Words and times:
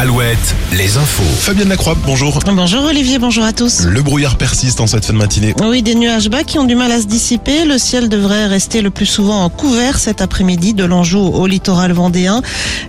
Alouette, 0.00 0.54
les 0.72 0.96
infos. 0.96 1.22
Fabienne 1.22 1.68
Lacroix, 1.68 1.94
bonjour. 2.06 2.40
Bonjour 2.46 2.84
Olivier, 2.84 3.18
bonjour 3.18 3.44
à 3.44 3.52
tous. 3.52 3.84
Le 3.84 4.00
brouillard 4.00 4.38
persiste 4.38 4.80
en 4.80 4.86
cette 4.86 5.04
fin 5.04 5.12
de 5.12 5.18
matinée. 5.18 5.54
Oui, 5.62 5.82
des 5.82 5.94
nuages 5.94 6.30
bas 6.30 6.42
qui 6.42 6.58
ont 6.58 6.64
du 6.64 6.74
mal 6.74 6.90
à 6.90 7.02
se 7.02 7.06
dissiper. 7.06 7.66
Le 7.66 7.76
ciel 7.76 8.08
devrait 8.08 8.46
rester 8.46 8.80
le 8.80 8.88
plus 8.88 9.04
souvent 9.04 9.46
couvert 9.50 9.98
cet 9.98 10.22
après-midi 10.22 10.72
de 10.72 10.84
l'Anjou 10.84 11.18
au 11.18 11.46
littoral 11.46 11.92
vendéen. 11.92 12.40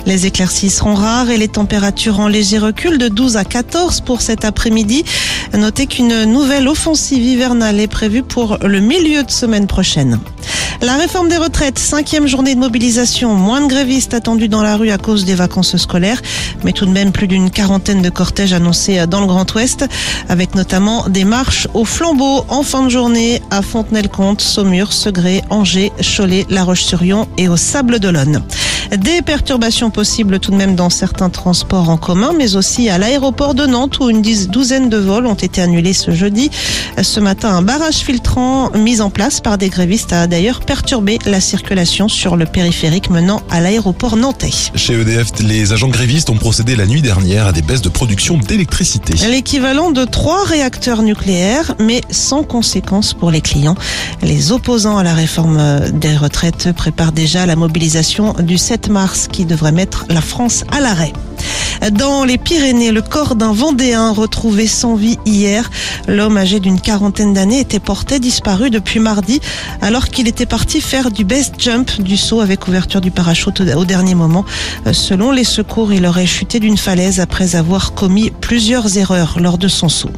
Les 0.05 0.25
éclaircies 0.25 0.69
seront 0.69 0.93
rares 0.93 1.29
et 1.29 1.35
les 1.35 1.49
températures 1.49 2.21
en 2.21 2.29
léger 2.29 2.59
recul 2.59 2.97
de 2.97 3.09
12 3.09 3.35
à 3.35 3.43
14 3.43 3.99
pour 3.99 4.21
cet 4.21 4.45
après-midi. 4.45 5.03
Notez 5.53 5.87
qu'une 5.87 6.23
nouvelle 6.23 6.69
offensive 6.69 7.21
hivernale 7.21 7.81
est 7.81 7.87
prévue 7.87 8.23
pour 8.23 8.57
le 8.61 8.79
milieu 8.79 9.23
de 9.23 9.31
semaine 9.31 9.67
prochaine. 9.67 10.17
La 10.81 10.95
réforme 10.95 11.29
des 11.29 11.37
retraites, 11.37 11.77
cinquième 11.77 12.25
journée 12.25 12.55
de 12.55 12.59
mobilisation, 12.59 13.35
moins 13.35 13.61
de 13.61 13.67
grévistes 13.67 14.15
attendus 14.15 14.49
dans 14.49 14.63
la 14.63 14.77
rue 14.77 14.89
à 14.89 14.97
cause 14.97 15.25
des 15.25 15.35
vacances 15.35 15.77
scolaires, 15.77 16.19
mais 16.63 16.71
tout 16.71 16.87
de 16.87 16.91
même 16.91 17.11
plus 17.11 17.27
d'une 17.27 17.51
quarantaine 17.51 18.01
de 18.01 18.09
cortèges 18.09 18.53
annoncés 18.53 19.05
dans 19.05 19.21
le 19.21 19.27
Grand 19.27 19.45
Ouest, 19.53 19.85
avec 20.27 20.55
notamment 20.55 21.07
des 21.07 21.23
marches 21.23 21.67
au 21.75 21.85
flambeau 21.85 22.45
en 22.49 22.63
fin 22.63 22.81
de 22.81 22.89
journée 22.89 23.43
à 23.51 23.61
Fontenay-le-Comte, 23.61 24.41
Saumur, 24.41 24.91
Segré, 24.91 25.43
Angers, 25.51 25.91
Cholet, 26.01 26.47
La 26.49 26.63
Roche-sur-Yon 26.63 27.27
et 27.37 27.47
au 27.47 27.57
Sable 27.57 27.99
d'Olonne. 27.99 28.41
Des 28.97 29.21
perturbations 29.21 29.89
possibles 29.89 30.39
tout 30.39 30.51
de 30.51 30.57
même 30.57 30.75
dans 30.75 30.89
certains 30.89 31.29
transports 31.29 31.89
en 31.89 31.95
commun, 31.95 32.33
mais 32.37 32.57
aussi 32.57 32.89
à 32.89 32.97
l'aéroport 32.97 33.55
de 33.55 33.65
Nantes 33.65 33.99
où 33.99 34.09
une 34.09 34.21
douzaine 34.21 34.89
de 34.89 34.97
vols 34.97 35.27
ont 35.27 35.33
été 35.33 35.61
annulés 35.61 35.93
ce 35.93 36.11
jeudi. 36.11 36.51
Ce 37.01 37.21
matin, 37.21 37.55
un 37.55 37.61
barrage 37.61 37.99
filtrant 37.99 38.69
mis 38.71 38.99
en 38.99 39.09
place 39.09 39.39
par 39.39 39.57
des 39.57 39.69
grévistes 39.69 40.11
a 40.11 40.27
d'ailleurs 40.27 40.59
perturbé 40.59 41.19
la 41.25 41.39
circulation 41.39 42.09
sur 42.09 42.35
le 42.35 42.45
périphérique 42.45 43.09
menant 43.09 43.41
à 43.49 43.61
l'aéroport 43.61 44.17
nantais. 44.17 44.51
Chez 44.75 44.99
EDF, 44.99 45.39
les 45.39 45.71
agents 45.71 45.87
grévistes 45.87 46.29
ont 46.29 46.35
procédé 46.35 46.75
la 46.75 46.85
nuit 46.85 47.01
dernière 47.01 47.47
à 47.47 47.53
des 47.53 47.61
baisses 47.61 47.81
de 47.81 47.89
production 47.89 48.37
d'électricité. 48.37 49.13
L'équivalent 49.29 49.91
de 49.91 50.03
trois 50.03 50.43
réacteurs 50.43 51.01
nucléaires, 51.01 51.75
mais 51.79 52.01
sans 52.09 52.43
conséquences 52.43 53.13
pour 53.13 53.31
les 53.31 53.41
clients. 53.41 53.75
Les 54.21 54.51
opposants 54.51 54.97
à 54.97 55.03
la 55.03 55.13
réforme 55.13 55.79
des 55.93 56.17
retraites 56.17 56.73
préparent 56.73 57.13
déjà 57.13 57.45
la 57.45 57.55
mobilisation 57.55 58.33
du 58.33 58.57
7 58.81 58.89
mars 58.89 59.27
qui 59.31 59.45
devrait 59.45 59.71
mettre 59.71 60.05
la 60.09 60.21
France 60.21 60.63
à 60.71 60.79
l'arrêt. 60.79 61.13
Dans 61.91 62.23
les 62.23 62.37
Pyrénées, 62.37 62.91
le 62.91 63.01
corps 63.01 63.35
d'un 63.35 63.53
Vendéen 63.53 64.11
retrouvé 64.11 64.65
sans 64.67 64.95
vie 64.95 65.17
hier. 65.25 65.69
L'homme 66.07 66.37
âgé 66.37 66.59
d'une 66.59 66.79
quarantaine 66.79 67.33
d'années 67.33 67.59
était 67.59 67.79
porté 67.79 68.19
disparu 68.19 68.69
depuis 68.69 68.99
mardi 68.99 69.39
alors 69.81 70.09
qu'il 70.09 70.27
était 70.27 70.45
parti 70.45 70.81
faire 70.81 71.11
du 71.11 71.23
best 71.23 71.55
jump 71.59 72.01
du 72.01 72.17
saut 72.17 72.39
avec 72.39 72.67
ouverture 72.67 73.01
du 73.01 73.11
parachute 73.11 73.61
au 73.61 73.85
dernier 73.85 74.15
moment. 74.15 74.45
Selon 74.91 75.31
les 75.31 75.43
secours, 75.43 75.93
il 75.93 76.05
aurait 76.05 76.27
chuté 76.27 76.59
d'une 76.59 76.77
falaise 76.77 77.19
après 77.19 77.55
avoir 77.55 77.93
commis 77.93 78.31
plusieurs 78.31 78.97
erreurs 78.97 79.39
lors 79.39 79.57
de 79.57 79.67
son 79.67 79.89
saut. 79.89 80.11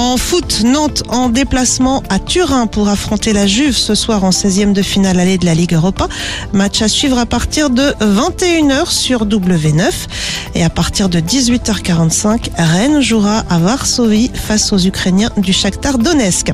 En 0.00 0.16
foot, 0.16 0.62
Nantes 0.64 1.02
en 1.08 1.28
déplacement 1.28 2.04
à 2.08 2.20
Turin 2.20 2.68
pour 2.68 2.88
affronter 2.88 3.32
la 3.32 3.48
Juve 3.48 3.76
ce 3.76 3.96
soir 3.96 4.22
en 4.22 4.30
16e 4.30 4.72
de 4.72 4.80
finale 4.80 5.18
allée 5.18 5.38
de 5.38 5.44
la 5.44 5.54
Ligue 5.54 5.74
Europa. 5.74 6.06
Match 6.52 6.80
à 6.82 6.88
suivre 6.88 7.18
à 7.18 7.26
partir 7.26 7.68
de 7.68 7.82
21h 8.00 8.92
sur 8.92 9.26
W9 9.26 9.90
et 10.54 10.62
à 10.62 10.70
partir 10.70 11.08
de 11.08 11.18
18h45, 11.18 12.50
Rennes 12.56 13.00
jouera 13.00 13.42
à 13.50 13.58
Varsovie 13.58 14.30
face 14.32 14.72
aux 14.72 14.78
Ukrainiens 14.78 15.30
du 15.36 15.52
Shakhtar 15.52 15.98
Donetsk. 15.98 16.52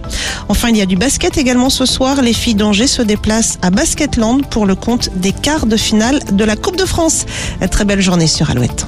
Enfin, 0.49 0.71
il 0.71 0.79
y 0.79 0.83
a 0.83 0.87
du 0.87 0.97
basket 0.97 1.37
également 1.37 1.69
ce 1.69 1.85
soir. 1.85 2.23
Les 2.23 2.33
filles 2.33 2.55
d'Angers 2.55 2.87
se 2.87 3.03
déplacent 3.03 3.59
à 3.61 3.69
Basketland 3.69 4.47
pour 4.47 4.65
le 4.65 4.75
compte 4.75 5.11
des 5.17 5.33
quarts 5.33 5.67
de 5.67 5.77
finale 5.77 6.21
de 6.33 6.45
la 6.45 6.57
Coupe 6.57 6.77
de 6.77 6.87
France. 6.87 7.27
Très 7.71 7.85
belle 7.85 8.01
journée 8.01 8.27
sur 8.27 8.51
Alouette. 8.51 8.87